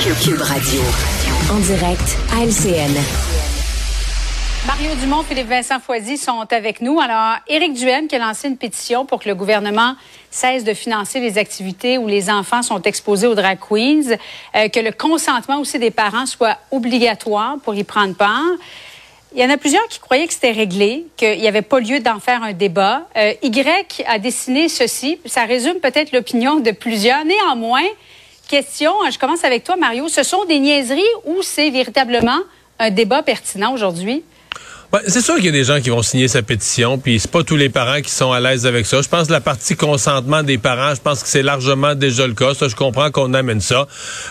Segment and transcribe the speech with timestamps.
[0.00, 0.80] Cube Radio.
[1.50, 2.94] En direct à LCN.
[4.64, 7.00] Mario Dumont, Philippe Vincent Foisy sont avec nous.
[7.00, 9.96] Alors, Éric Duhem qui a lancé une pétition pour que le gouvernement
[10.30, 14.16] cesse de financer les activités où les enfants sont exposés aux drag queens,
[14.54, 18.44] euh, que le consentement aussi des parents soit obligatoire pour y prendre part.
[19.34, 21.98] Il y en a plusieurs qui croyaient que c'était réglé, qu'il n'y avait pas lieu
[21.98, 23.02] d'en faire un débat.
[23.16, 25.18] Euh, y a dessiné ceci.
[25.26, 27.24] Ça résume peut-être l'opinion de plusieurs.
[27.24, 27.82] Néanmoins,
[28.48, 30.08] question, je commence avec toi, Mario.
[30.08, 32.38] Ce sont des niaiseries ou c'est véritablement
[32.80, 34.24] un débat pertinent aujourd'hui?
[35.06, 37.42] C'est sûr qu'il y a des gens qui vont signer sa pétition, puis c'est pas
[37.42, 39.02] tous les parents qui sont à l'aise avec ça.
[39.02, 42.32] Je pense que la partie consentement des parents, je pense que c'est largement déjà le
[42.32, 42.54] cas.
[42.54, 43.86] Ça, je comprends qu'on amène ça.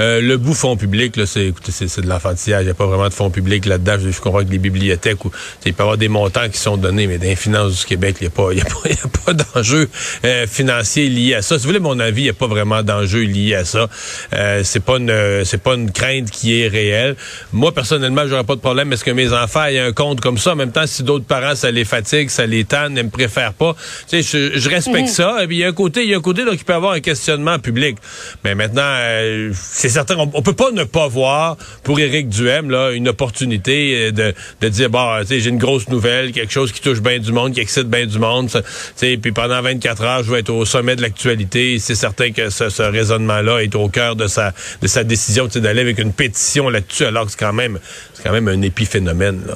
[0.00, 2.62] Euh, le bout fonds public, là, c'est, écoutez, c'est, de l'enfantillage.
[2.62, 3.96] Il n'y a pas vraiment de fonds publics là-dedans.
[4.00, 5.30] Je, comprends que les bibliothèques, où,
[5.64, 8.16] il peut y avoir des montants qui sont donnés, mais dans les finances du Québec,
[8.20, 9.88] il n'y a pas, pas, pas d'enjeu
[10.24, 11.58] euh, financier lié à ça.
[11.58, 13.88] Si vous voulez mon avis, il n'y a pas vraiment d'enjeu lié à ça.
[14.32, 17.14] Euh, c'est pas une, c'est pas une crainte qui est réelle.
[17.52, 18.92] Moi, personnellement, j'aurais pas de problème.
[18.92, 20.52] Est-ce que mes enfants aient un compte comme ça.
[20.52, 23.52] En même temps, si d'autres parents, ça les fatigue, ça les tanne, ne me préfèrent
[23.52, 23.76] pas,
[24.08, 25.14] tu sais, je, respecte mhm.
[25.14, 25.42] ça.
[25.42, 26.92] Et puis, il y a un côté, il y a un côté qui peut avoir
[26.92, 27.96] un questionnement public.
[28.44, 32.90] Mais maintenant, euh, c'est certain, on, peut pas ne pas voir pour Éric Duhem là
[32.92, 36.72] une opportunité euh, de, de dire, bon, tu sais, j'ai une grosse nouvelle, quelque chose
[36.72, 38.48] qui touche bien du monde, qui excite bien du monde.
[38.50, 38.60] Tu
[38.96, 41.78] sais, puis pendant 24 heures, je vais être au sommet de l'actualité.
[41.78, 45.80] C'est certain que ce, ce raisonnement-là est au cœur de sa de sa décision d'aller
[45.80, 47.78] avec une pétition là-dessus, alors que c'est quand même
[48.14, 49.54] c'est quand même un épiphénomène là.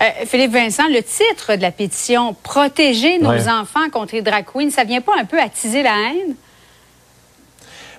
[0.00, 4.70] Euh, Philippe Vincent, le titre de la pétition Protéger nos enfants contre les drag queens,
[4.70, 6.34] ça vient pas un peu attiser la haine?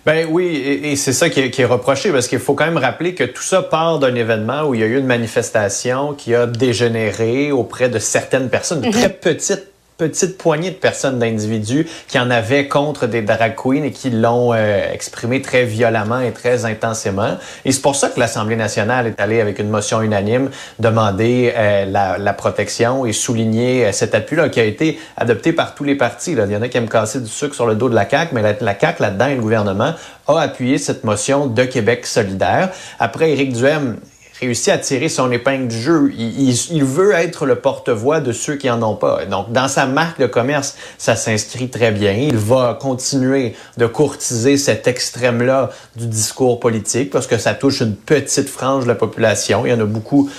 [0.05, 3.25] Ben oui, et, c'est ça qui est, reproché parce qu'il faut quand même rappeler que
[3.25, 7.51] tout ça part d'un événement où il y a eu une manifestation qui a dégénéré
[7.51, 8.93] auprès de certaines personnes, de mhm.
[8.93, 9.68] très petites
[9.99, 14.53] petite poignée de personnes, d'individus qui en avaient contre des drag queens et qui l'ont
[14.53, 17.37] euh, exprimé très violemment et très intensément.
[17.65, 21.85] Et c'est pour ça que l'Assemblée nationale est allée avec une motion unanime demander euh,
[21.85, 25.95] la, la, protection et souligner euh, cet appui-là qui a été adopté par tous les
[25.95, 26.31] partis.
[26.31, 28.33] Il y en a qui aiment casser du sucre sur le dos de la CAQ,
[28.33, 29.93] mais la, la CAQ là-dedans et le gouvernement
[30.27, 32.69] a appuyé cette motion de Québec solidaire.
[32.99, 33.97] Après, Éric Duhem
[34.39, 36.11] réussi à tirer son épingle du jeu.
[36.15, 39.25] Il, veut être le porte-voix de ceux qui en ont pas.
[39.25, 42.13] Donc, dans sa marque de commerce, ça s'inscrit très bien.
[42.13, 47.95] Il va continuer de courtiser cet extrême-là du discours politique parce que ça touche une
[47.95, 49.65] petite frange de la population.
[49.65, 50.29] Il y en a beaucoup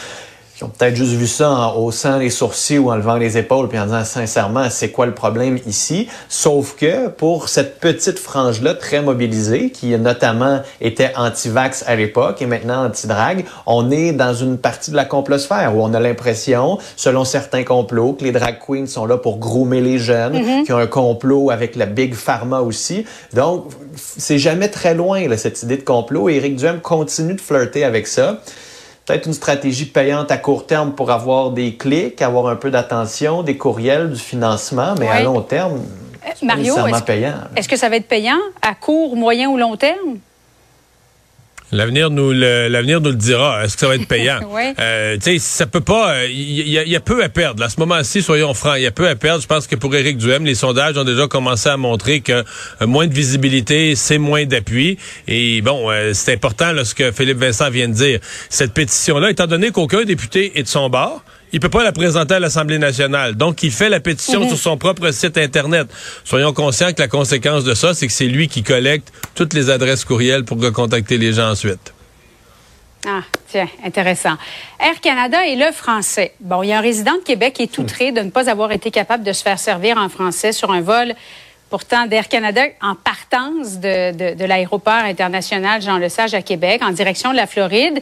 [0.61, 3.67] qui ont peut-être juste vu ça en haussant les sourcils ou en levant les épaules
[3.69, 6.07] puis en disant sincèrement, c'est quoi le problème ici?
[6.29, 12.47] Sauf que pour cette petite frange-là très mobilisée, qui notamment était anti-vax à l'époque et
[12.47, 17.25] maintenant anti-drague, on est dans une partie de la complosphère où on a l'impression, selon
[17.25, 20.65] certains complots, que les drag queens sont là pour groomer les jeunes, mm-hmm.
[20.67, 23.07] qu'il y a un complot avec la Big Pharma aussi.
[23.33, 26.29] Donc, c'est jamais très loin, là, cette idée de complot.
[26.29, 28.43] Et Éric Duhem continue de flirter avec ça
[29.07, 33.43] peut-être une stratégie payante à court terme pour avoir des clics, avoir un peu d'attention,
[33.43, 35.81] des courriels, du financement, mais à long terme,
[36.35, 37.35] c'est Mario, est payant.
[37.57, 40.19] Est-ce que ça va être payant à court, moyen ou long terme?
[41.73, 43.65] L'avenir nous le l'avenir nous le dira.
[43.65, 44.41] Est-ce que ça va être payant?
[44.79, 46.27] Euh, Tu sais, ça peut pas.
[46.27, 47.63] Il y, a peu à perdre.
[47.63, 49.43] À ce moment-ci, soyons francs, il y a peu à perdre.
[49.43, 52.87] Je pense que pour Éric Duhem, les sondages ont déjà commencé à montrer que euh,
[52.87, 54.99] moins de visibilité, c'est moins d'appui.
[55.29, 58.21] Et bon, euh, c'est important là, ce que Philippe Vincent vient de dire.
[58.49, 62.35] Cette pétition-là, étant donné qu'aucun député est de son bord, il peut pas la présenter
[62.35, 63.35] à l'Assemblée nationale.
[63.35, 65.89] Donc, il fait la pétition sur son propre site Internet.
[66.25, 69.71] Soyons conscients que la conséquence de ça, c'est que c'est lui qui collecte toutes les
[69.71, 71.93] adresses courriels pour recontacter les gens ensuite.
[73.07, 74.37] Ah, tiens, intéressant.
[74.79, 76.35] Air Canada est le français.
[76.41, 78.73] Bon, il y a un résident de Québec qui est outré de ne pas avoir
[78.73, 81.15] été capable de se faire servir en français sur un vol
[81.71, 87.31] pourtant d'Air Canada en partance de, de l'aéroport international Jean Lesage à Québec en direction
[87.31, 88.01] de la Floride.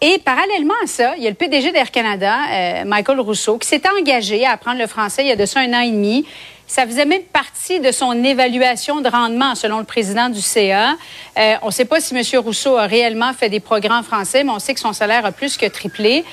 [0.00, 3.66] Et parallèlement à ça, il y a le PDG d'Air Canada, euh, Michael Rousseau, qui
[3.66, 6.24] s'est engagé à apprendre le français il y a de ça un an et demi.
[6.68, 10.96] Ça faisait même partie de son évaluation de rendement, selon le président du CA.
[11.36, 12.22] Euh, on ne sait pas si M.
[12.40, 15.32] Rousseau a réellement fait des progrès en français, mais on sait que son salaire a
[15.32, 16.24] plus que triplé.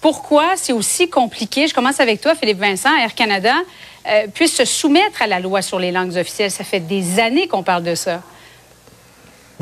[0.00, 1.68] Pourquoi c'est aussi compliqué?
[1.68, 3.54] Je commence avec toi, Philippe Vincent, Air Canada,
[4.08, 6.50] euh, puisse se soumettre à la loi sur les langues officielles?
[6.50, 8.20] Ça fait des années qu'on parle de ça.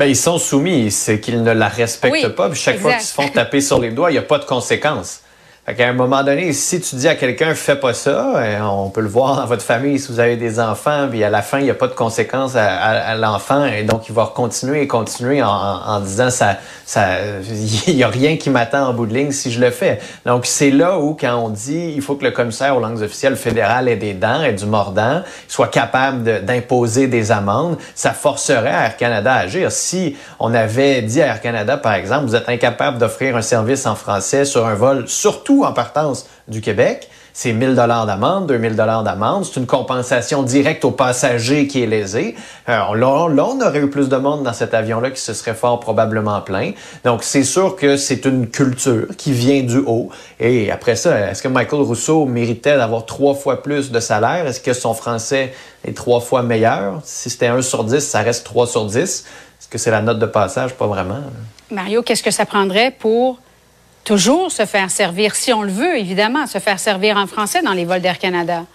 [0.01, 2.51] Ben, ils sont soumis, c'est qu'ils ne la respectent pas.
[2.55, 5.19] chaque fois qu'ils se font taper sur les doigts, il n'y a pas de conséquences.
[5.63, 8.89] Fait qu'à un moment donné, si tu dis à quelqu'un fais pas ça, euh, on
[8.89, 11.59] peut le voir dans votre famille si vous avez des enfants, puis à la fin
[11.59, 15.43] il n'y a pas de conséquences à, l'enfant, et donc il va continuer et continuer
[15.43, 17.19] en, disant ça, ça,
[17.87, 19.99] il y a rien qui m'attend en bout de ligne si je le fais.
[20.25, 23.35] Donc c'est là où quand on dit il faut que le commissaire aux langues officielles
[23.35, 28.97] fédéral ait des dents, ait du mordant, soit capable d'imposer des amendes, ça forcerait Air
[28.97, 29.71] Canada à agir.
[29.71, 33.85] Si on avait dit à Air Canada par exemple, vous êtes incapable d'offrir un service
[33.85, 37.09] en français sur un vol, surtout en partance du Québec.
[37.33, 39.45] C'est 1000 dollars d'amende, 2000 dollars d'amende.
[39.45, 42.35] C'est une compensation directe au passager qui est lésé.
[42.67, 45.79] Euh, là, on aurait eu plus de monde dans cet avion-là qui se serait fort
[45.79, 46.71] probablement plein.
[47.05, 50.09] Donc, c'est sûr que c'est une culture qui vient du haut.
[50.39, 54.45] Et après ça, est-ce que Michael Rousseau méritait d'avoir trois fois plus de salaire?
[54.45, 55.53] Est-ce que son français
[55.85, 56.99] est trois fois meilleur?
[57.05, 58.97] Si c'était 1 sur 10, ça reste 3 sur 10.
[58.99, 60.73] Est-ce que c'est la note de passage?
[60.73, 61.21] Pas vraiment.
[61.71, 63.39] Mario, qu'est-ce que ça prendrait pour
[64.03, 67.73] toujours se faire servir, si on le veut, évidemment, se faire servir en français dans
[67.73, 68.65] les vols d'Air Canada.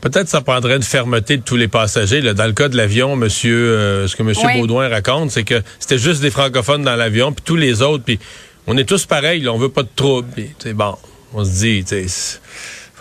[0.00, 2.20] Peut-être ça prendrait une fermeté de tous les passagers.
[2.34, 4.58] Dans le cas de l'avion, monsieur, euh, ce que M.
[4.58, 8.18] Baudouin raconte, c'est que c'était juste des francophones dans l'avion, puis tous les autres, puis
[8.66, 10.28] on est tous pareils, on veut pas de trouble.
[10.58, 10.96] C'est bon,
[11.34, 11.84] on se dit,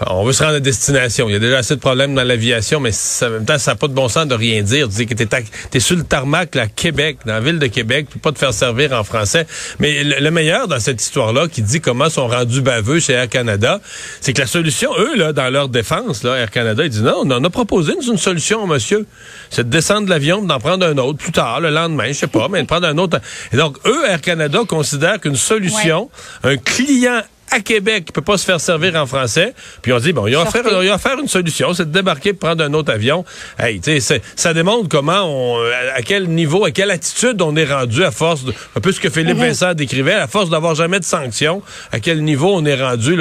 [0.02, 1.30] on veut se rendre à destination.
[1.30, 3.72] Il y a déjà assez de problèmes dans l'aviation, mais ça, en même temps, ça
[3.72, 4.90] n'a pas de bon sens de rien dire.
[4.90, 5.28] Tu dis que t'es,
[5.74, 8.54] es sur le tarmac, à Québec, dans la ville de Québec, puis pas te faire
[8.54, 9.48] servir en français.
[9.80, 13.80] Mais le, meilleur dans cette histoire-là, qui dit comment sont rendus baveux chez Air Canada,
[14.20, 17.22] c'est que la solution, eux, là, dans leur défense, là, Air Canada, ils disent non,
[17.24, 19.06] on en a proposé une, une solution, monsieur.
[19.50, 22.28] C'est de descendre de l'avion, d'en prendre un autre plus tard, le lendemain, je sais
[22.28, 23.22] pas, mais de prendre un autre.
[23.54, 26.10] Et donc, eux, Air Canada, considèrent qu'une solution,
[26.44, 27.22] un client
[27.56, 29.54] à Québec qui peut pas se faire servir en français.
[29.82, 32.34] Puis on dit, bon, il va faire, il va faire une solution, c'est de débarquer
[32.34, 33.26] prendre un autre avion.
[33.58, 35.58] Hey, tu sais, ça démontre comment on,
[35.96, 39.00] à quel niveau, à quelle attitude on est rendu à force de, un peu ce
[39.00, 39.48] que Philippe mhm.
[39.48, 41.62] Vincent décrivait, à force d'avoir jamais de sanctions,
[41.92, 43.18] à quel niveau on est rendu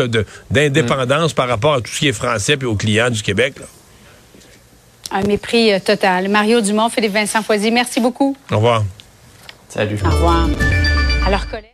[0.50, 3.54] d'indépendance par rapport à tout ce qui est français puis aux clients du Québec.
[5.10, 6.28] Un mépris euh, total.
[6.28, 8.36] Mario Dumont, Philippe Vincent Foisy, merci beaucoup.
[8.50, 8.84] Au revoir.
[9.68, 9.98] Salut.
[10.04, 10.48] Au revoir.
[11.26, 11.73] Alors, collègues.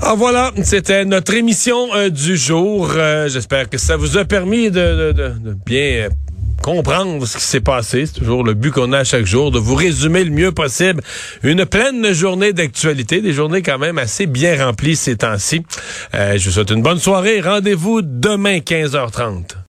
[0.00, 2.90] Ah voilà, c'était notre émission euh, du jour.
[2.94, 5.12] Euh, j'espère que ça vous a permis de,
[5.66, 6.08] bien euh,
[6.62, 8.06] comprendre ce qui s'est passé.
[8.06, 11.02] C'est toujours le but qu'on a chaque jour, de vous résumer le mieux possible
[11.42, 15.62] une pleine journée d'actualité, des journées quand même assez bien remplies ces temps-ci.
[16.12, 17.40] je vous souhaite une bonne soirée.
[17.40, 19.58] Rendez-vous demain 15h30.